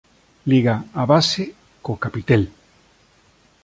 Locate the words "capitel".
2.03-2.41